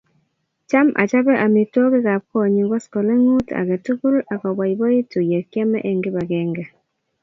Cham 0.69 0.87
achope 1.01 1.33
amitwogik 1.45 2.05
ap 2.15 2.23
konyun 2.31 2.69
koskoling'ut 2.71 3.47
ake 3.59 3.75
tukul 3.85 4.15
akepoipoitu 4.33 5.19
yekiame 5.31 5.79
eng' 5.89 6.03
kipakenge 6.03 6.63